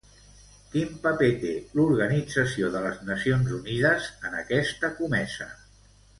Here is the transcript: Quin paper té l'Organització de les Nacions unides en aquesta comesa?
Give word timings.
Quin 0.75 0.95
paper 1.03 1.27
té 1.43 1.51
l'Organització 1.79 2.71
de 2.77 2.81
les 2.87 2.97
Nacions 3.11 3.53
unides 3.59 4.09
en 4.31 4.41
aquesta 4.41 4.93
comesa? 5.03 5.51